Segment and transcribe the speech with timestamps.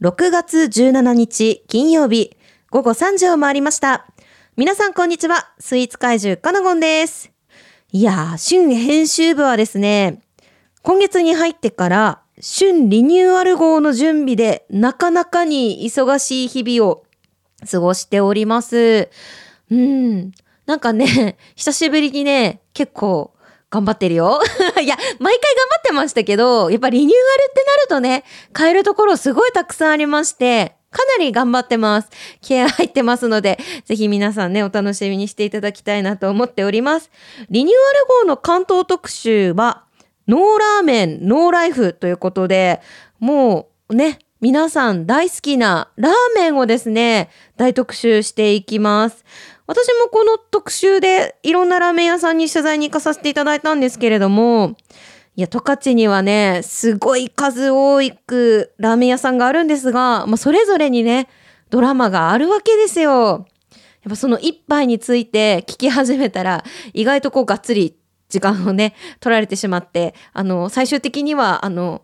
[0.00, 2.36] 6月17日金曜日
[2.70, 4.06] 午後3時を回りました。
[4.56, 5.52] 皆さんこんにちは。
[5.58, 7.32] スイーツ怪獣かなごんです。
[7.90, 10.20] いやー、旬編集部はですね、
[10.82, 17.04] 今月に入ってから旬リニューアル号の準備でなかなかに忙しい日々を
[17.68, 19.08] 過ごしております。
[19.68, 20.30] うん。
[20.64, 23.34] なんかね、久しぶりにね、結構
[23.70, 24.40] 頑張ってるよ。
[24.80, 28.24] いや、毎回頑張ってましたけど、やっぱリニューアルってなるとね、
[28.56, 32.08] 変えるところすごいたくさんありまして、かなり頑張ってます。
[32.40, 37.10] 気合入ってますので、ぜひ皆さんね、お楽しみにしていただきたいなと思っております。
[37.50, 39.84] リニューアル号の関東特集は、
[40.26, 42.80] ノーラーメン、ノーライフということで、
[43.18, 49.24] もうね、皆さん大好きなラーメンをですね、大特集していきます。
[49.68, 54.76] 私もこの特集でいろんなラーメン屋さんに取材に行かさせていただいたんですけれども、
[55.36, 61.28] いや、十勝にはね、すごい数多くラーメン屋さんがあるんですが、まあ、それぞれにね、
[61.68, 63.46] ドラマがあるわけですよ。
[64.02, 67.94] やっぱその一杯について聞き始めたら、意外とこうがっつり
[68.30, 72.02] 時間をね、取られてしまって、あの、最終的には、あの、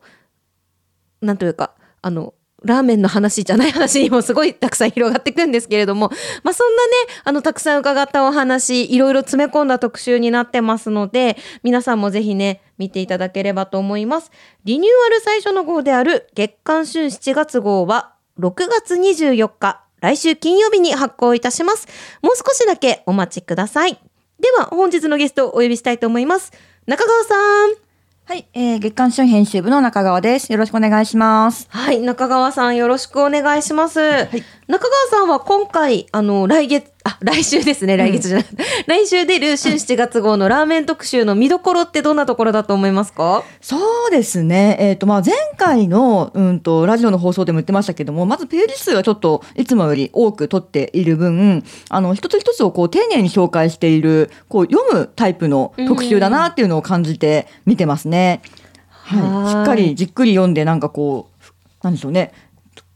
[1.22, 2.34] なんというか、あの、
[2.64, 6.10] ラーメンの話じゃない話にもすごいたくさん広がっていくんですけれども、
[6.42, 6.92] まあそんなね、
[7.24, 14.30] あの、たくさん伺ったお話、いろいろ詰め込んだ特集になってますので、皆さんもぜひね、見ていただければと思います。
[14.64, 21.86] リニューアル最初の号である月刊春7月号は、6月24日、来週金曜日に発行いたします。
[22.22, 23.98] もう少しだけお待ちください。
[24.40, 26.52] では、本日のゲストをお呼びしたいと思います。
[26.86, 27.83] 中川さん。
[28.26, 30.50] はい、えー、月刊春編集部の中川です。
[30.50, 31.68] よろしくお願いします。
[31.68, 34.00] はい、中川さんよろしくお願いします。
[34.00, 38.46] 中川さんは今回、あの、来月、あ、来週ですね、来月じゃない。
[38.88, 43.44] 来週出る春7月号のラーメン特集の見どころってどんなところだと思いますか？
[43.60, 43.76] そ
[44.08, 44.78] うですね。
[44.80, 58.40] えっ、と、まあ、前回の、うんと、ラジオの放送でも言ってましたけども、まずページ数がちょっといつもより多く取っている分、あの、一つ一つをこう、丁寧に紹介している、こう、読むタイプの特集だなっていうのを感じて見てますね。
[58.88, 59.50] ははいい。
[59.50, 62.32] しっかりじっくり読んで、なんかこう、なんでしょうね。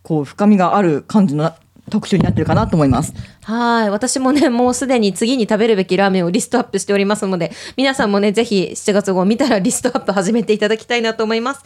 [0.03, 1.53] こう、深みがある感じの
[1.89, 3.15] 特集になってるかなと思います。
[3.43, 3.91] はい。
[3.91, 11.63] 私もね、もうすでに次に食べるべきラーメンをリストアップしておりますので、皆さんもね、ぜひ7月号見たらリストアップ始めていただきたいなと思います。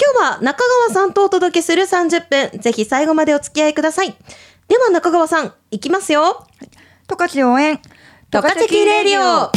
[0.00, 4.14] 今日は中川さんとお届けする30分、ぜひ最後までお付き合いください。
[4.68, 6.46] では中川さん、いきますよ。
[7.06, 7.80] 十勝応援。
[8.30, 9.52] トカチェキレディオ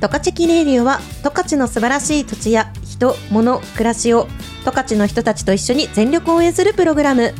[0.00, 2.72] トカチェキレディオは十勝の素晴らしい土地や
[3.02, 4.28] 人、物、暮らしを
[4.64, 7.34] 十勝の人たちと一緒に全力応援するプログラム。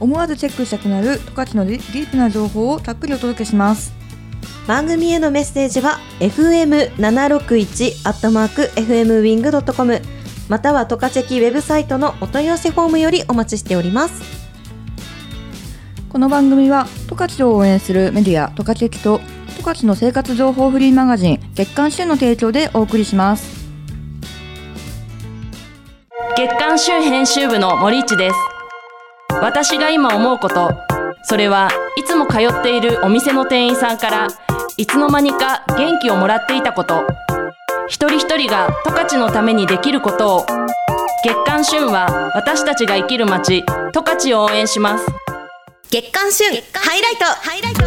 [0.00, 3.92] 思わずチェックしたくなる十勝のディープな情報をたっぷりお届けします。
[4.66, 10.00] 番組へのメッセージは fm761 アットマーク fmwing.com
[10.48, 14.22] またはトカチェキウェブサイトのお問い合わせフォームよりお待ちしております。
[16.08, 19.20] この番組は十勝を応援するメディア十勝駅と
[19.56, 23.63] 十勝の生活情報フリーマガジン月刊旬の提供でお送りします。
[26.44, 28.36] 月刊旬編集部の森市です。
[29.40, 30.74] 私が今思うこと。
[31.22, 34.28] それはいつも通っているお店の店員さんから
[34.76, 37.06] いつの間にか元気をもらっていたこと。
[37.88, 40.46] 一人一人が十勝のためにできることを。
[41.24, 45.06] 月刊旬は私たちが生きる街十勝を応援します。
[45.90, 47.24] 月刊旬ハイライト。
[47.24, 47.84] ハイライト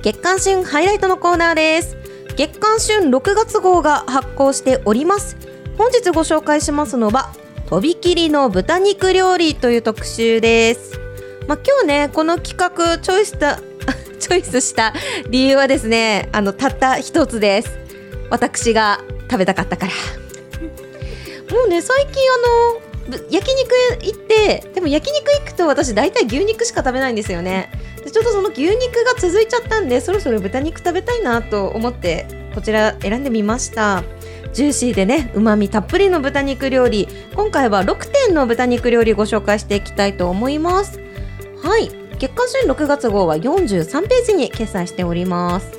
[0.00, 2.03] 月刊旬ハイライトのコーナーです。
[2.36, 5.36] 月刊旬6月号が発行しております
[5.78, 7.32] 本日ご紹介しますのは
[7.66, 10.98] とびきりの豚肉料理という特集です
[11.46, 13.60] まあ、今日ねこの企画チョイスした
[14.18, 14.94] チョイスした
[15.28, 17.78] 理由はですねあのたった一つです
[18.30, 19.92] 私が食べたかったから
[21.54, 22.93] もうね最近あの
[23.30, 23.72] 焼肉
[24.02, 27.70] 行ってでも焼肉行くと私大体牛肉しか食べないんですよね。
[28.02, 34.02] でちょっとその牛肉が続いちゃったんでそろそろ豚肉食べたいなと思ってこちら選んでみました。
[34.52, 37.08] ジューシーでねうまみたっぷりの豚肉料理。
[37.34, 41.00] 今回は6点の豚肉料理ご紹介していきたいと思います。
[41.62, 41.90] はい。
[42.18, 45.72] 月刊旬6月号は43ページに掲載しております。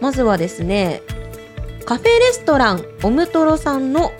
[0.00, 1.02] まずはですね
[1.84, 4.12] カフェレストランオムトロさんの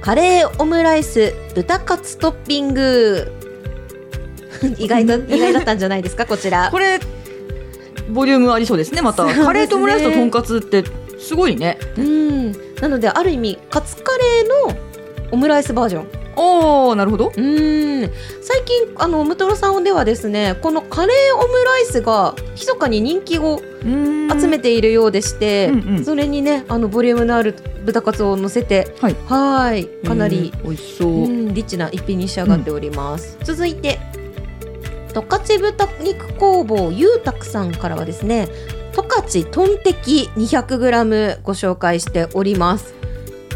[0.00, 3.32] カレーオムライス豚カツトッピング。
[4.78, 6.70] 意外と意外だったんじゃないですかこちら。
[6.70, 6.98] これ
[8.10, 9.24] ボリュームありそうですねまた。
[9.26, 9.34] ね。
[9.34, 10.84] カレーとオムライスととんかつって
[11.18, 11.78] すごいね。
[11.96, 12.52] うん。
[12.80, 14.78] なのである意味カツカレーの
[15.32, 17.28] オムライスバージョンおーなるほど。
[17.28, 18.10] うーん。
[18.42, 26.04] 最近あのムトロさんではですねこのカレーオムライスが密かに人気を集めているようでして、うんうん。
[26.04, 27.54] それにねあのボリュームのある
[27.84, 29.16] 豚カツを乗せてはい。
[29.26, 33.98] はいかなり、うん美味しそう、うん、リッチな一品に仕上がっております、続いて
[35.14, 38.48] 十勝豚肉工房ゆうたくさんからはですね
[38.92, 42.94] 十勝トンテキ 200g ご紹介しております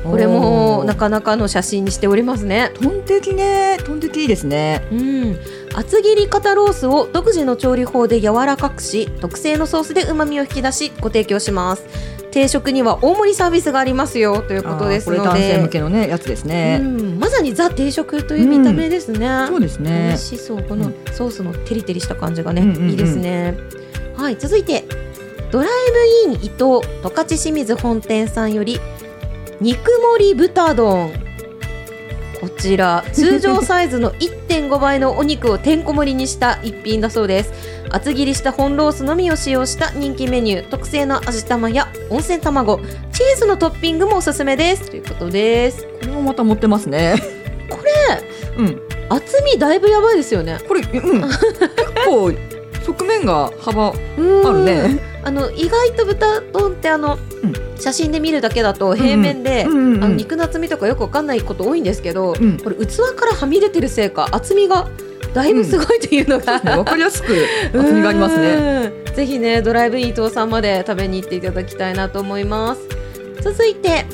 [0.02, 2.72] これもなかなかの写真にしておりますね。
[2.80, 3.78] トンテキね。
[3.84, 4.86] トンテキいいですね。
[4.90, 5.38] うん。
[5.74, 11.84] 厚切り肩ロースを独自の調理法で柔らかくし特製のソースで旨味を引き出しご提供します。
[12.32, 20.62] 定食には大盛りサービスがありますよということですのあーこれ男性向でけのねやつですね、うん、まさにザ定食という見た目ですね、そうです美ね味しそう。
[20.62, 20.94] このうん。
[21.12, 22.90] ソースのテリテリした感じがね、うんうんうん。
[22.90, 23.54] いいですね。
[24.16, 24.36] はい。
[24.36, 24.84] 続いて
[25.50, 25.68] ドライ
[26.26, 28.80] ブイン伊東十勝清水本店さんより
[29.62, 31.12] 肉盛り豚丼。
[32.40, 37.52] こちら通常サイズの 1.5倍のお肉をてんこ盛りにした一品だそうです。
[37.90, 40.68] 厚切りした本ロースのみを使用した人気メニュー。
[40.68, 42.80] 特製の味玉や温泉卵。
[43.12, 44.90] チーズのトッピングもおすすめです。
[44.90, 45.84] ということです。
[45.84, 47.14] これもまた持ってますね。
[47.70, 47.78] こ
[48.58, 48.80] れうん。
[49.10, 50.58] 厚みだいぶやばいですよね。
[50.66, 50.84] これう
[51.18, 51.20] ん。
[51.22, 51.38] 結
[52.04, 52.32] 構
[52.84, 54.98] 側面が幅 ああるね。
[55.22, 60.04] あの意外と豚丼ってあの、うん写真で見るだけだと平面で、うんうんうん。
[60.04, 62.58] あの肉の厚みとかよくわかんないこと多いんですけど、うん。
[62.58, 64.88] これ器からはみ出てるせいか厚みが
[65.34, 67.34] だいぶすごいというのが、わかりやすく
[67.74, 68.92] 厚みがありますね。
[69.06, 69.14] うん。
[69.14, 72.82] ぜひねドライブイン伊藤さんまで食べに行っていただきたいなと思います。
[73.42, 74.06] 続いて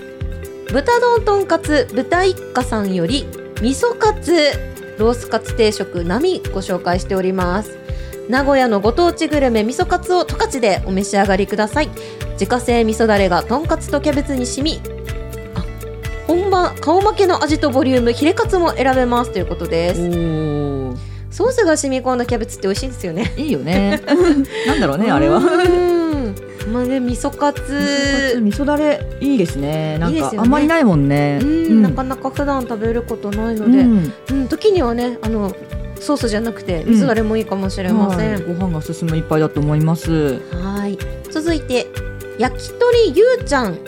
[0.73, 3.27] 豚丼とんかつ豚一家さんより
[3.61, 4.33] 味噌カツ
[4.97, 7.79] ロースカツ定食並ご紹介しております。
[8.29, 11.89] 名古屋のご当地グルメ味噌カツを十勝でお召し上がりください
[12.39, 14.81] 自家製味噌だれがとんかつとキャベツに染み
[15.57, 15.65] あ
[16.29, 20.01] 本場顔負けの味とボリュームヒレカツも選べますということです。
[21.31, 23.35] ソースが染み込んだキャベツって美味しいんですよね。
[23.37, 24.01] いいよね。
[24.67, 25.39] なんだろうねあれは。
[25.39, 26.35] うん
[26.73, 28.41] まあね味噌カツ。
[28.41, 29.99] 味噌だれいいですね。
[29.99, 30.47] なんかいいですよね。
[30.47, 31.41] あんまりないもんね。
[31.43, 34.13] うん、なかなか普段食べることないので、うん。
[34.31, 35.53] うん、時にはねあの
[36.01, 38.43] ソースじゃなくて味噌だれもいいかもしれません、はい。
[38.43, 40.41] ご飯が進む一杯だと思います。
[40.53, 40.99] はい。
[41.31, 41.87] 続いて
[42.39, 43.79] 焼き鳥ゆうちゃん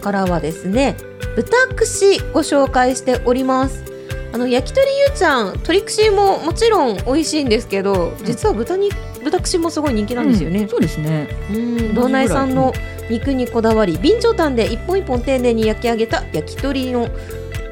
[0.00, 0.96] からはですね
[1.36, 3.84] 豚串ご紹介しております。
[4.32, 8.88] あの焼き鳥ゆうちゃん鶏串ももちろん美味しいんですけど実は豚に
[9.24, 10.62] 豚串もすごい人気なんですよね。
[10.62, 11.28] うん、そうですね。
[11.50, 11.94] うん。
[11.94, 12.72] 道内産の
[13.10, 17.08] 肉にこだわり備長炭で一本一本丁寧に焼き上げた焼き鳥の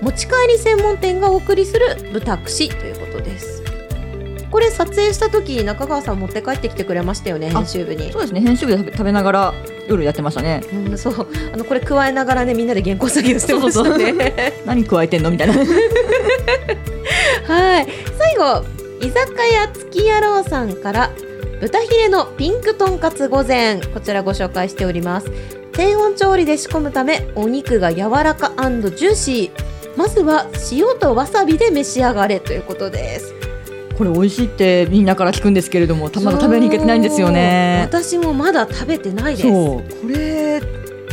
[0.03, 3.63] 持ち帰り専門店がお送りする豚串ということです
[4.51, 8.11] これ撮影した時中川さん持って帰ってきてくれましたよねあ編集部に。
[8.13, 8.41] そうですね。
[8.41, 9.55] 編集部で食べ食べながら
[9.89, 10.63] 夜やってましたね。
[10.73, 11.27] うん、そう。
[11.53, 14.63] あのこれ加えながらねみんなで原稿作業してましたね。
[14.67, 15.31] 何加えてんの？
[15.31, 15.55] みたいな。
[15.55, 15.63] は
[17.81, 17.87] い。
[18.19, 18.65] 最後
[19.01, 21.11] 居酒屋月野郎さんから
[21.61, 25.31] 豚ヒレのピンクとんかつ御膳こちらご紹介しております。
[25.73, 29.69] 低温調理で仕込むためお肉が柔らかジューシー。
[29.99, 33.35] まずは塩とわさびで召し上がれということです
[33.99, 37.81] これ美味しいってみんなから聞くんですけれどもたまだ食べに行けてないんですよね。
[37.85, 39.49] 私もまだ食べてないです。
[39.49, 40.61] これ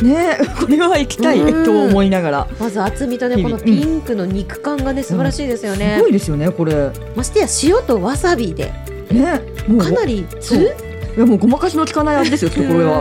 [0.02, 1.64] ね これは行きたいうん。
[1.64, 2.46] と思いながら。
[2.60, 5.96] まず厚みとねこのピンクの肉感がね素晴らしいですよね。
[5.96, 6.90] すご、いですよねこれ。
[7.16, 8.72] ましてや塩とわさびで。
[9.10, 9.40] ね
[9.78, 10.76] かなりつる？
[11.16, 13.00] いやもうごまかしの効かない味ですよこれは、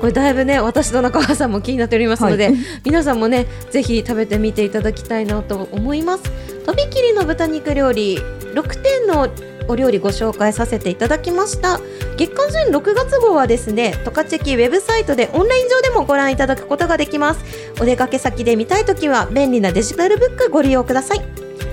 [0.00, 2.56] これだいぶね私と中川さんも気になっておりますので、はい。
[2.84, 6.24] 皆さんもねぜひ食べてみていただきたいなと思います。
[6.66, 9.28] とびきりの豚肉料理6点の
[9.68, 11.78] お料理ご紹介させていただきました。
[12.16, 17.44] 月刊旬6月号はですねトカチェキウェブサイトでオンライン上でもご覧いただくことができます。
[17.80, 21.20] お出かけ先で見たいときは便利なデジタルブックご利用ください。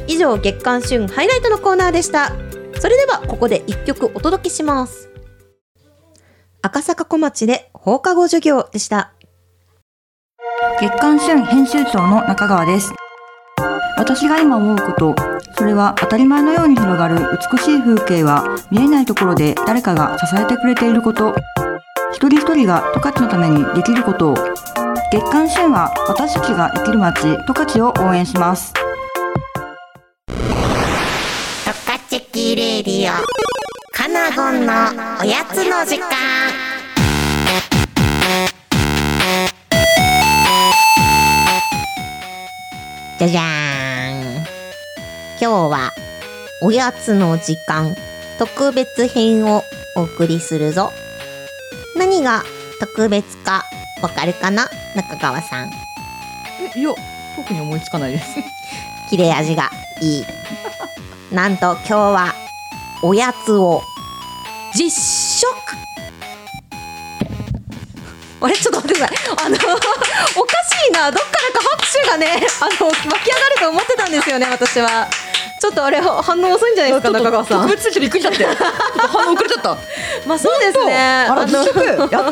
[0.07, 2.31] 以上月刊旬ハイライトのコーナーでした。
[2.79, 5.06] それではここで1曲お届けします
[6.61, 9.13] 赤坂小町で放課後授業でした。
[10.81, 12.93] 月刊旬編集長の中川です。
[13.97, 15.15] 私が今思うこと
[15.57, 17.17] それは当たり前のように広がる
[17.51, 21.35] 美しい風景は見えないところで誰かが支えてくれていること。
[22.11, 24.31] 一人一人が十勝のためにできること。
[24.31, 24.33] を
[25.11, 28.73] 月刊旬は私たちが生きる街十勝を応援します。
[28.73, 28.81] ト
[31.85, 33.13] カチェキレディオ。
[33.13, 33.46] カ
[34.17, 34.73] ナゴンの
[35.21, 36.09] おやつの時間。
[43.19, 44.45] じゃじゃーん。
[45.39, 45.91] 今日は
[46.63, 47.95] おやつの時間。
[48.39, 49.61] 特別編を
[49.95, 50.91] お送りするぞ。
[51.95, 52.41] 何が
[52.79, 53.65] 特別か
[54.01, 54.67] わかるかな？
[54.95, 55.69] 中川さん。
[56.75, 56.91] えいや
[57.35, 58.35] 特に思いつかないです。
[59.11, 59.69] 切れ味が
[60.01, 60.25] いい。
[61.31, 62.33] なんと今日は
[63.03, 63.83] おやつを
[64.77, 65.49] 実食
[68.39, 68.55] あれ？
[68.55, 69.17] ちょっと待ってください。
[69.47, 71.09] あの、おかしいな。
[71.11, 75.07] どっからか拍手がね、あの、湧き上がると思ってたんですよね、私は。
[75.59, 77.67] ちょっとあれ、反応遅いんじゃないですか、中川さん。
[77.67, 78.45] 特別びっくりしちゃって。
[79.07, 79.77] 反応遅れちゃった。
[80.27, 80.95] まあそうですね。
[80.95, 82.05] あら、の実食やった。
[82.05, 82.31] スタ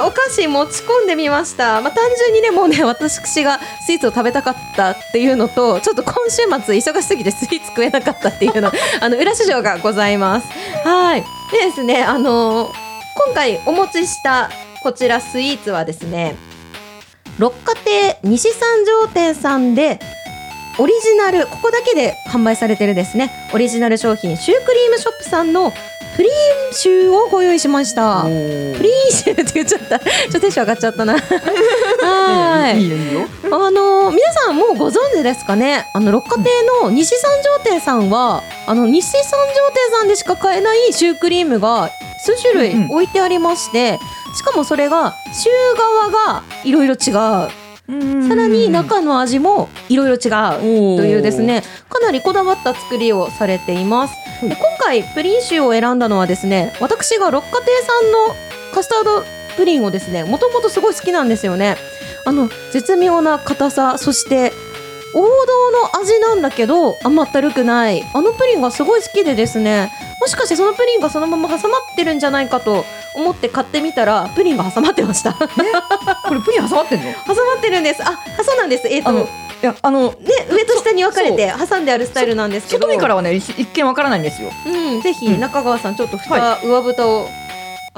[0.00, 1.80] オにお菓子持ち込んでみました。
[1.80, 10.46] まあ単純にね、もうね、私がスイーツを食べたかったっていうのと、ちょっと今週末忙しすぎてスイーツ食えなかったっていうの、あの、裏事情がございます。
[10.84, 11.24] はい。
[11.52, 12.72] でですね、あの
[13.26, 14.50] 今回お持ちした
[14.82, 16.36] こちらスイーツはですね、
[17.38, 20.00] 六花亭西三条店さんで、
[20.78, 25.72] オリジナル、ここだけで販売されてるですね、オリジナル商品、シュークリームショップさんの
[26.16, 26.32] プリン
[26.72, 28.22] シューをご用意しました。
[28.22, 28.32] プリ
[28.88, 29.98] ンシューって言っちゃった。
[29.98, 31.12] ちょっとテンション上がっちゃったな。
[32.00, 32.86] はいい。
[32.86, 33.26] いね、いいよ。
[33.44, 35.86] あの皆さんもうご存知ですかね？
[35.92, 36.50] あの六花亭
[36.82, 43.98] の西三条店さんはあの西三条店さんでしか買えないシュークリームが数種類うんうん置いてありまして、
[44.34, 47.65] しかもそれがシュー側がいろいろ違う
[48.28, 50.28] さらに中の味もいろいろ違
[50.96, 58.18] うというですねかなりこだわった作りをされています、で今回プリンシューを選んだのはですね私が六花亭さんの
[58.74, 59.22] カスタード
[59.56, 61.76] プリンをですねもともとすごい好きなんですよね。
[62.24, 64.52] あの絶妙な硬さそして
[65.14, 68.02] 王道の味なんだけど甘ったるくない。
[68.14, 72.84] あのプリンがすごい好きでですねもしかしてそのプリンがそのまま挟まってるんじゃないかと
[73.16, 75.32] 思って買ってみたらプリンが挟まってました。
[75.32, 77.06] 挟これプリン挟まってんの？
[77.06, 77.12] ま
[77.58, 78.02] ってるんです。
[78.02, 78.86] あそうなんです。
[78.88, 79.26] えっ、とあの、い
[79.62, 80.16] や、あの、ね、
[80.50, 82.86] 上と下に分かれて挟んであるスタイルなんですけど。
[82.86, 84.50] 外見からはね、一一見わからないんですよ。
[84.66, 85.40] うん、ぜひうん。
[85.40, 87.28] 中川さんちょっと蓋、は上蓋を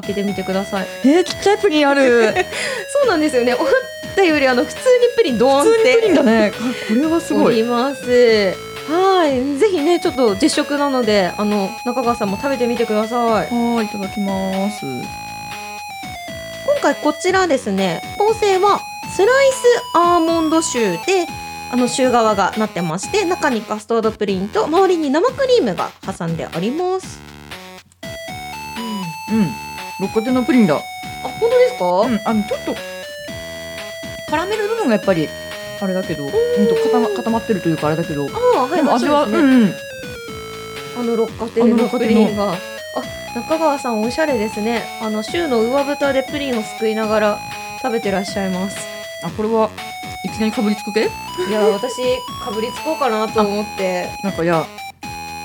[0.01, 0.87] 開けてみてください。
[1.05, 2.33] えー、ちっちゃいプリンある。
[3.03, 3.55] そうなんですよね。
[3.55, 3.69] 思っ
[4.15, 4.85] たよりあの普通に
[5.17, 6.53] プリンドーンっ普通にプリてンだね。
[6.89, 7.63] これはすごおりい。
[7.65, 13.19] ますはいぜひねちょっと実食なのであの中川さんも食べてみてください
[13.51, 14.87] はい、いただきます。
[14.87, 18.81] 今回こちらですね構成は
[19.15, 19.65] スライス
[19.95, 21.27] アーモンドシューで
[21.73, 27.29] あのシュー側がなってまして中にカスタードプリンと周りに生クリームが挟んであります
[29.31, 29.49] うん。
[30.01, 30.77] 六花亭のプリンだ。
[30.77, 30.79] あ
[31.23, 32.75] 本当ですか、うん、あの、ちょっと。
[34.31, 35.29] カラメル部分がやっぱり。
[35.81, 36.31] あれだけど、うん
[36.67, 38.27] と固ま固まってるというかあれだけど。
[38.27, 39.75] ああはいでも味は、ねうんうん。
[40.99, 42.53] あの六花亭のプリンが。
[42.53, 42.57] あ、
[43.35, 44.83] 中川さんおしゃれですね。
[45.01, 47.39] あの週の上蓋でプリンをすくいながら
[47.83, 48.77] 食べてらっしゃいます。
[49.25, 49.71] あ、これは
[50.25, 51.09] いきなりかぶりつく系？
[51.49, 51.95] いや、私
[52.45, 54.09] かぶりつこうかなと思って。
[54.25, 54.67] なんかいや。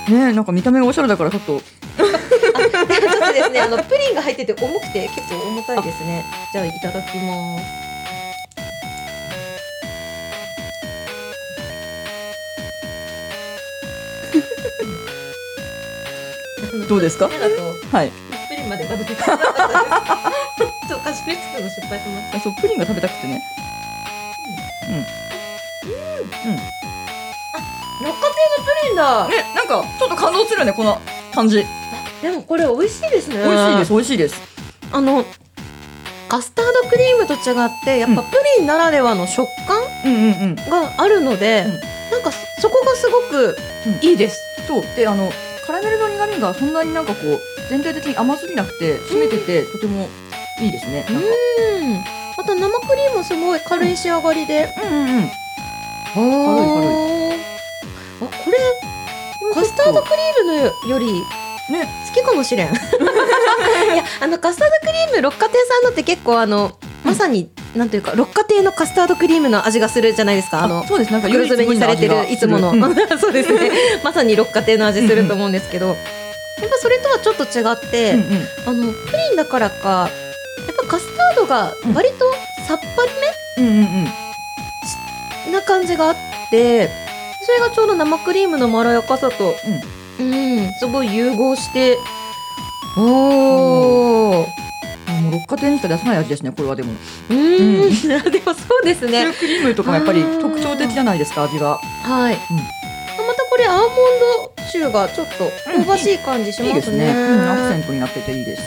[0.09, 1.59] ねえ、なんか見た目がおしゃれだから、ちょっと。
[1.59, 6.25] ちょっとですね、あのプリンが入ってて重くて結構重たいですね。
[6.51, 7.82] じゃあいただきます。
[16.89, 17.29] どうですか？
[17.29, 18.11] はい。
[18.49, 19.47] プリンまで食べてたです。
[20.57, 22.37] ちょっとかじりつくの失敗しました。
[22.37, 23.41] あそう、プリンが食べたくてね。
[28.01, 29.27] 六花亭のプリンだ。
[29.29, 30.99] ね、なんか、ちょっと感動するよね、この
[31.33, 31.65] 感じ。
[32.21, 33.37] でもこれ美味しいですね。
[33.37, 34.41] 美味しいです、美味しいです。
[34.91, 35.25] あの
[36.29, 40.55] カスタードクリームと違ってやっぱプリンならではの食感うんうんうん。
[40.55, 41.65] があるので、
[42.11, 43.55] なんかそこがすごく
[44.01, 44.39] いいです。
[44.67, 45.31] そう、で、あの、
[45.65, 47.39] カラメルの苦味がそんなになんかこう、
[47.69, 50.09] 全体的に甘すぎなくて、締めてて、とても
[50.61, 51.05] いいですね。
[51.09, 51.27] なんか。
[51.81, 51.93] うん。
[52.37, 54.73] また生クリームすごい軽い仕上がりで。
[54.83, 55.31] うんうんうん。
[56.15, 57.33] あー
[58.21, 58.57] あこれ
[59.53, 61.05] カスタードクリームのより
[61.71, 62.67] ね、好きかもしれん。
[62.73, 62.77] い
[63.97, 70.63] やあのカスタードクリーム六花亭さんのって結構あのまさに、なんというか六花亭のカスタードクリームの味がするじゃないですか。
[70.63, 72.83] あのそうです、なんか黒詰めにされてるいつもの、うん。
[72.83, 73.71] う んそうですね。
[74.03, 75.95] まさに六花亭の味すると思うんですけど、やっ
[76.69, 80.09] ぱそれとはちょっと違って、うんあのプリンだからか
[80.67, 82.31] やっぱカスタードが割と
[82.67, 83.11] さっぱり
[83.57, 84.13] うんうんうん。
[85.45, 86.15] めな感じがあっ
[86.49, 86.89] て
[87.41, 89.55] それがちょうど生クリームのまろやかさと
[90.19, 91.97] うん、すごい融合して
[92.95, 94.45] おー。
[94.45, 94.62] あ
[95.23, 96.91] もう六花亭にしか出さない味ですね、これはでも。
[97.29, 97.89] うーん、
[98.31, 101.79] でもそうですシュねークリームとかもやっぱり特徴的じゃないですか、味が。
[102.03, 107.05] はい、またこれアーモンド臭がちょっと香ばしい感じしいいまねですすね。
[107.07, 108.61] うん、アクセントになってていいです。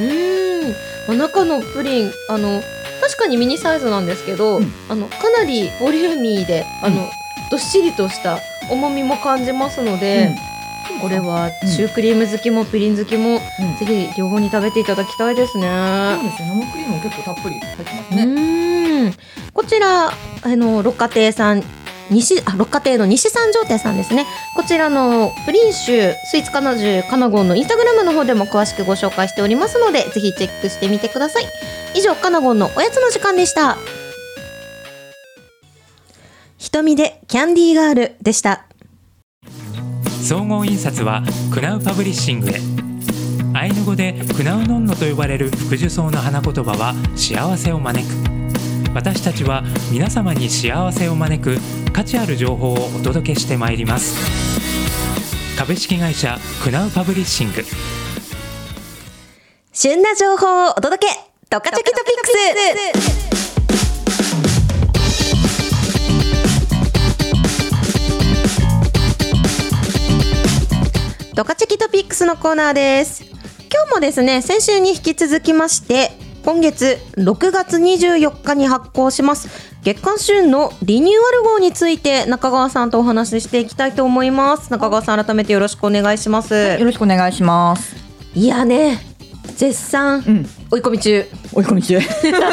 [0.00, 0.74] うーん、ま
[1.08, 2.62] あ中のプリンあの
[3.02, 4.72] 確かにミニサイズなんですけど、うん。
[4.88, 7.10] あのかなりボリューミーであの、うん。
[7.50, 8.38] どっしりとした
[8.70, 10.30] 重みも感じますので、
[11.00, 13.38] これはシュークリーム好きもプリン好きも、うん。
[13.38, 15.64] ぜひ両方に食べていただきたいですね。
[16.20, 19.14] そうですね、生クリームも結構たっぷり入ってますうね。
[19.52, 20.12] こちらあ
[20.56, 21.62] の六花亭さん
[22.10, 24.26] 西あ六花亭の西三条店さんですね。
[24.56, 31.44] こちらのプリンシュスイーツカナジュカナゴンのインスタグラムの方でも詳しくご紹介しておりますのでぜひチェックしてみてください。
[31.94, 33.76] 以上カナゴンのおやつの時間でした
[36.56, 38.64] 瞳でキャンディーガールでした
[40.22, 42.60] 総合印刷はクナウパブリッシングへ。
[43.54, 48.14] アイヌ語でクナウノンノと呼ばれる福寿草の花言葉は幸せを招く。
[48.94, 51.58] 私たちは皆様に幸せを招く
[51.92, 54.16] 価値ある情報をお届けしてまいります。
[55.58, 57.64] 株式会社クナウパブリッシング。
[59.72, 61.14] 旬な情報をお届け。
[61.50, 63.21] トカチャキトピックス。
[71.34, 73.24] トカチェキトピックスのコーナーです。
[73.24, 76.10] 今日もですね先週に引き続きまして
[76.44, 79.48] 今月6月24日に発行します
[79.82, 84.70] 月刊旬のリニューアル号について中川さんとお話ししていきたいと思います。
[84.70, 87.96] 中川さん改めてよろしくお願いします、よろしくお願いします。
[88.34, 89.11] いやね
[89.56, 91.98] 絶賛うん、追い込み中追い込み中。
[92.30, 92.46] ま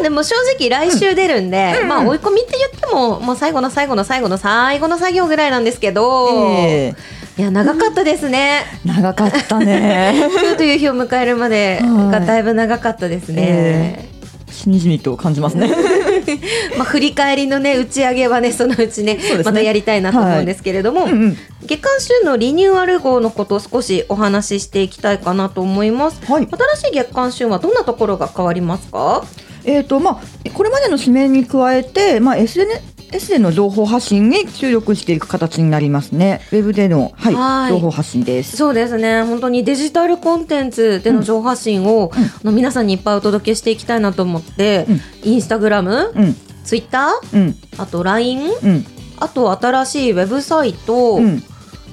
[0.00, 6.94] あでも正直来週出るんで、まあ追い込みって言ってももう最後の最後の最後の最後の作業ぐらいなんですけど、え
[7.38, 8.64] いや長かったですね。
[8.84, 10.28] ー長かったね。
[10.42, 14.08] 今日という日を迎えるまでがだいぶ長かったですね。
[14.50, 15.70] しみじみと感じますね。
[16.76, 26.18] まあ振り返りのね打ち上げはねそのうちねねまたやりたいなと思うんですけれども、うんうん月刊週のリニューアル号のことを少しお話ししていきたいかなと思います。
[26.26, 26.48] はい。
[26.50, 29.24] 新しい月刊週はどんなところが変わりますか？
[29.64, 32.36] えっ、とまあこれまでの紙面に加えて、まあ
[33.12, 36.40] SNS での情報発信に注力していく形になりますね。
[36.52, 37.72] ウェブでのはいはい。
[37.72, 38.56] 情報発信です。
[38.56, 39.22] そうですね。
[39.22, 42.22] 本当にデジタルコンテンツでの情報発信を、うん。
[42.22, 45.00] あの皆さんにいっぱいお届けしていきたいなと思って、うん。
[45.32, 46.34] インスタグラム、うん。
[46.64, 47.56] ツイッターうん。
[47.78, 48.86] あと LINE うん。
[49.18, 51.42] あと新しいウェブサイト、うん。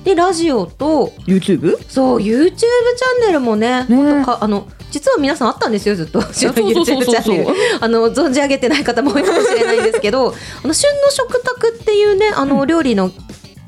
[0.04, 1.78] でラジオと YouTube？
[1.90, 4.24] そう YouTube チャンネルもねね。
[4.24, 6.20] かあの実は皆さんあったんですよずっと。
[6.22, 7.48] YouTube チャンネル
[7.80, 10.34] あの存じ上げてない方も多いかもしれないんですけど
[10.64, 13.12] あの旬の食卓っていうねあの料理の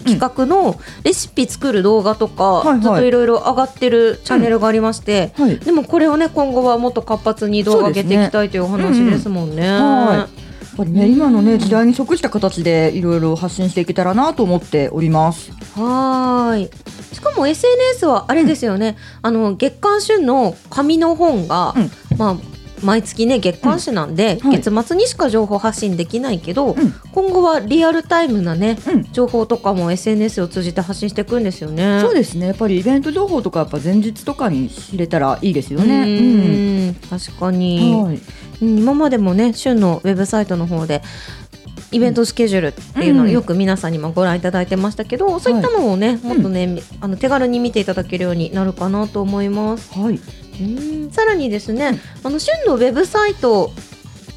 [0.06, 2.82] 企画のレシピ作る動画とか、はいはい。
[2.82, 5.60] ずっといろいろ上がってるチャンネルがありまして、はい。
[5.60, 9.70] でもこれをね今後はもっと活発に動画上げていきたいというお話ですもんね。
[9.70, 10.18] はい。
[10.18, 10.28] やっ
[10.78, 15.52] ぱりね今のね時代に即した形でいろいろ発信していけたらなと思っております。
[15.76, 16.70] はーい。
[17.16, 18.98] しかも SNS はあれですよね。
[19.22, 22.36] あの月刊旬の紙の本が、うんまあ
[22.82, 29.04] 毎月ね月刊誌なんで、うんはい月末にしか情報発信できないけど、うん今後はリアルタイムなねうん。
[29.12, 32.00] 情報とかも SNS を通じて発信していくんですよね。
[32.02, 32.48] そうですね。
[32.48, 36.92] やっぱりイベント情報とかやっぱ前日とかに知れたらいいですようね。
[36.92, 38.04] ん確かうに、ん。
[38.04, 38.16] はい。
[38.16, 41.02] うん今までもね旬のウェブサイトの方で
[41.92, 49.98] イベントスケジュールっていうのをうんよく皆さんにもご覧いただいてましたけど、そういったのをねもっとね、あの手軽に見ていただけるようになるかなと思います。
[49.98, 50.20] はい。
[50.62, 50.64] う
[51.08, 53.72] んさらにですね、あの旬のウェブサイト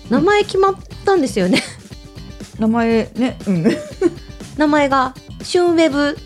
[0.08, 1.62] 名前決まったんですよね。
[2.58, 3.38] 名前ね。
[3.46, 3.66] うん。
[4.56, 6.16] 名前が旬ウェブ。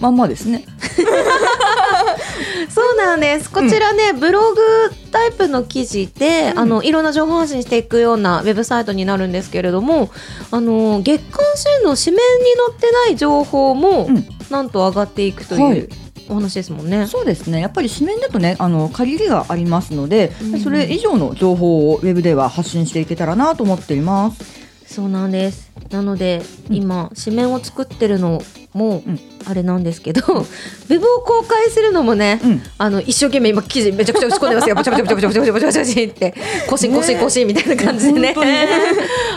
[0.00, 0.64] まんまですね。
[2.68, 3.50] そうなんです。
[3.50, 4.60] こちらね、ブログ
[5.10, 10.10] タイプの記事で、うんあのいろんな情報発信していくようなウェブサイトになるんですけれども、
[10.50, 15.88] あの月刊旬の紙面に載ってない情報も、うんなんと上がっていくとはいいう
[16.28, 17.06] お話ですもんね。
[17.06, 17.60] そうですね。
[17.60, 24.62] やっぱり紙面だとね、あの限りがありますので、うんそれ以上の情報をウェブでは発信していけたらなと思っています。
[24.86, 25.71] そうなんです。
[25.90, 28.42] なので、うん、今紙面を作ってるの
[28.74, 29.02] も、
[29.46, 34.74] あれなんですけど、うん、ウェブを公開するのもね、うん、あの一生懸命今記事めちゃくちゃ打ち込んでますよ。
[34.74, 36.34] ぼちゃぼちゃぼちゃぼちゃぼちゃぼちゃバチャって
[36.68, 38.32] 腰腰腰みたいな感じでね。
[38.34, 38.36] ね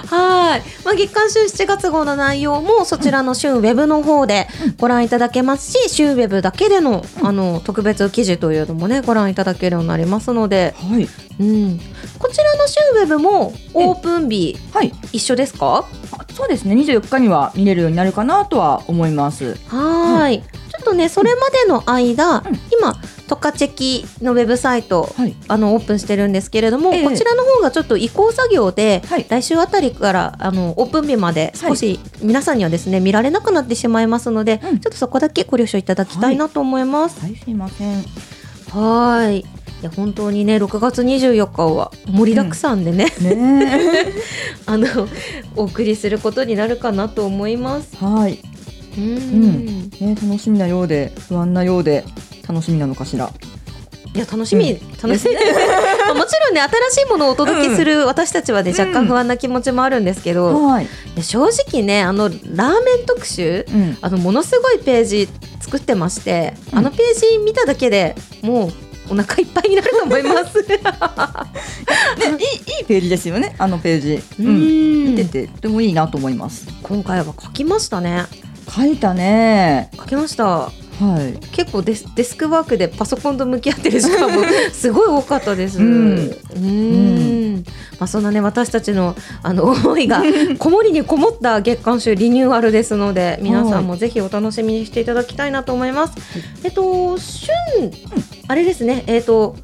[0.08, 0.62] はい。
[0.86, 10.74] まあ月刊週7月号の内容もそちらの週ウェブの方でご覧いただけますし、週ウェブだけでのあの特別記事というのもねご覧いただけるようになりますので。
[10.78, 11.10] はい。
[11.40, 11.80] うん。
[12.20, 15.86] こちらの週ウェブもオープン日、はい、一緒ですか？
[16.12, 16.76] あそうですね。
[16.76, 19.56] 24日には見れるようになるかなとは思います。
[19.68, 20.42] はーい。
[20.42, 22.44] ちょっとねそれまでの間、ん
[22.78, 22.96] 今
[23.28, 25.36] トカチェキのウェブサイトはい。
[25.48, 37.22] あのオープンしてるんですけれども、ええこちらの方がちょっと移行作業で、はい来週あたりからあのオープン日まで少し皆さんにはですね、見られなくなってしまいますので、うんちょっとそこだけご了承いただきたいなと思います。
[37.22, 38.04] はい、すいません。
[38.76, 39.40] はーい。
[39.40, 39.44] い
[39.82, 43.82] や本当にね6月24日は盛りだくさんでね、ね
[44.66, 44.88] あの
[45.56, 47.90] お送りすることになるかなと思います。
[48.02, 48.06] え。
[48.06, 48.40] はい。
[48.98, 49.66] うんん
[50.00, 52.06] ね、楽しみなようで、不安なようで、
[52.48, 53.30] 楽しみなのかしら。
[54.16, 55.36] いや楽しみ、楽しみ
[56.06, 60.86] まあもちろんね新しいものをお届けする私たちはね、若干不安な気持ちもあるんですけど、はい。
[60.86, 63.98] いや正直ねあのラーメン特集、うん。
[64.02, 68.74] あのものすごいページ作ってまして、うんあのページ見ただけでもう
[69.10, 70.64] お腹いっぱいになると思います。
[70.66, 70.80] で、いい、
[72.80, 73.56] いいページですよね。
[73.58, 74.14] あのページ。
[74.40, 75.06] ううん。
[75.08, 76.68] ん見てて、とてもいいなと思います。
[76.82, 78.26] 今回は書きましたね。
[78.74, 79.92] 書いたね。
[79.98, 80.72] 書きました。
[81.00, 81.48] はい。
[81.52, 85.80] 結構デスデスクワークでパソコンと向き合ってる時間も すごい多かったです。
[85.80, 86.16] ううん
[87.58, 87.64] ん
[88.00, 90.24] まあそんなね私たちのあの思いが
[90.60, 96.14] こもりにこもった月刊誌リニューアルですので皆さんもぜひお楽しみにしていただきたいなと思います。
[96.64, 97.54] えっと旬
[98.48, 99.56] あれですねえっと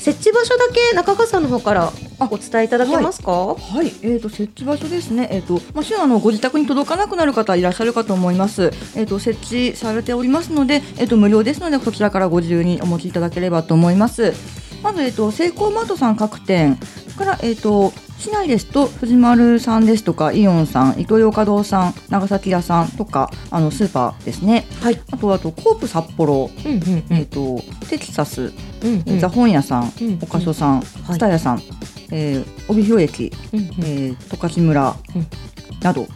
[0.00, 3.54] 設置場所だけ中川さんの方からお伝えいただけますか？
[3.54, 14.32] はい、えー、と設置場所ですね、えーとまあ、週あのご自宅に届かなくなる方いらっしゃるかと思います、えー、と設置されておりますので、えー、と無料ですので、こちらからご自由にお持ちいただければと思います。
[14.82, 16.78] まず、えー、とセイコーマートさん各店、
[17.18, 24.66] から、えー、と市内ですと藤丸さんですとかイオンさん、イトーヨーカドーさん、長崎屋さんとかあのスーパーですね。
[24.82, 25.00] はい。
[25.10, 28.52] あとあとコープ札幌、うんうんえー、とテキサス、
[28.82, 29.18] うんうん。
[29.18, 30.84] ザ本屋さん、うんおかそさん、はい。
[31.14, 31.62] スタヤさん、
[32.12, 35.26] えー、帯広駅、うんえー、十勝村うん。
[35.80, 36.06] など、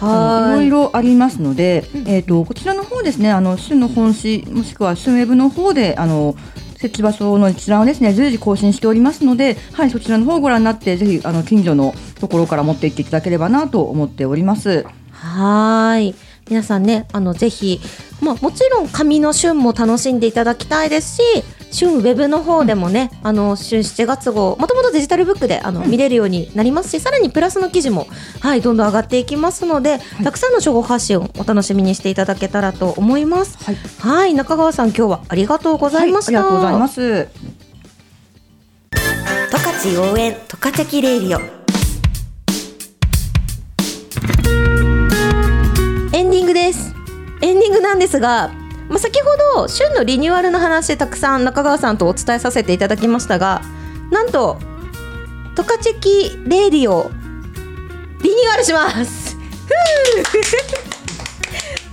[0.00, 2.08] はーいろいろありますので、うん。
[2.08, 6.36] えー、とこちらの方ですねあの旬の本誌もしくは旬ウェブの方であの
[6.84, 14.84] 設置場所の一覧をですね随時更新しておりますので、はい、そちらの方をご覧になってぜひあの近所のところから持って行っていただければなと思っております。
[15.10, 16.14] はい。
[16.48, 17.80] 皆さんね、あのぜひ、
[18.20, 21.22] まあもちろん紙の旬も楽しんでいただきたいですし、
[21.70, 28.06] 旬ウェブの方でもね、あの旬7月号、もともとデジタルブックであの、見れるようになりますし、さらにプラスの記事も
[28.40, 33.58] はいどんどん上がっていきますので、たくさんの情報発信をお楽しみにしていただけたらと思います。
[33.64, 36.44] はい、はい、中川さん今日はありがとうございました。
[36.44, 37.28] はい、ありがとうございます。
[39.50, 41.63] 十勝応援十勝キレイリオ
[48.04, 48.52] ですが、
[48.90, 53.62] まあ、先ほど旬のリニューアルの話たくさん中川さんとお伝えさせていただきましたが
[54.10, 54.58] なんと
[55.56, 57.10] 十勝キレイリオ
[58.22, 59.36] リニューアルします。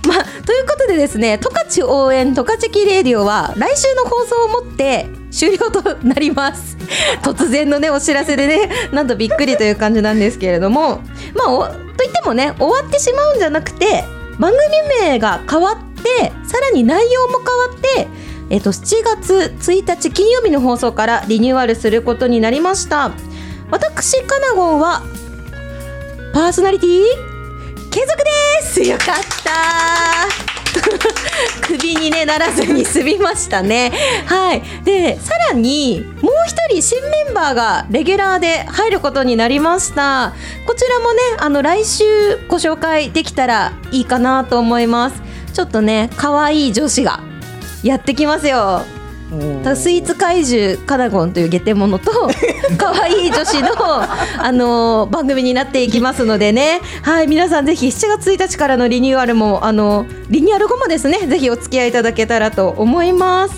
[0.06, 6.76] まあ、ということでですね十勝応援十勝キレイリオは来週の放送をもって終了となります。
[7.22, 11.00] 突然のねお知らせでねなんとびっくりという感じなんですけれども
[11.34, 14.04] まあといってもね終わってしまうんじゃなくて
[14.38, 15.91] 番組名が変わって
[16.46, 18.08] さらに内容も変わって
[18.50, 23.12] えっと7月1日金曜日の放送からリニューアルすることになりました。
[23.70, 25.02] 私カナゴンは
[26.34, 27.04] パーソナリティ
[27.90, 28.30] 継続で
[28.62, 28.82] す！
[28.82, 29.52] よかった！
[31.66, 33.92] 首にねならずに済みましたね。
[34.26, 34.62] はい。
[34.84, 40.32] でさらにもう一人新メンバーがレギュラーで入ることになりました。
[40.66, 42.04] こちらもねあの来週
[42.48, 45.16] ご紹介できたらいいかなと思います。
[45.52, 47.20] ちょっとね可愛い女子が
[47.82, 48.82] やってきますよ。
[49.74, 52.10] スイーツ怪獣カナゴンという下手者と
[52.76, 53.68] 可愛い女子の、
[54.02, 56.82] あのー番組になっていきますのでね。
[57.02, 63.54] はい皆さんぜひ7月1日からのリニューアルもあのリニューアル後もですねぜひお付き合いいただけたらと思います。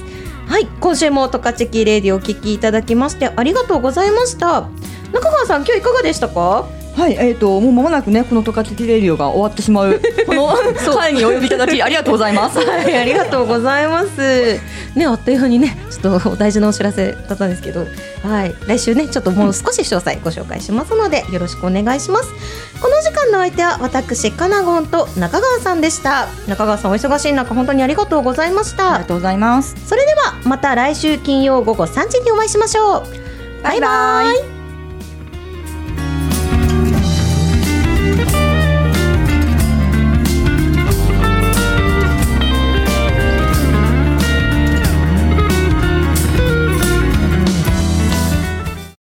[0.46, 4.68] はい今週もトカチキレディをお聞きいただきましてありがとうございました。
[5.12, 6.66] 中川さん今日いかがでしたか？
[6.96, 10.00] はい、えっ、と、もう間もなくね、この十勝キレリオが終わってしまう。
[10.26, 10.48] この
[11.04, 12.58] 会にお呼びいただき、ありがとうございます。
[12.58, 14.60] はい、ありがとうございます。
[14.94, 17.86] ね、あっという間にね、ちょっと大事なお知らせだったんですけど、
[18.22, 22.28] はい、来週ね、ちょっともう少し詳細ご紹介しますので、よろしくお願いします。
[22.80, 26.28] この時間の相手は私、カナゴンと中川さんでした。
[26.46, 29.08] 中川さん、お忙しい中、本当にありがとうございましたありが。
[29.08, 29.74] とうございます。
[29.86, 33.62] それでは、また来週金曜午後3時にお会いしましょう。
[33.62, 34.53] バイバイ。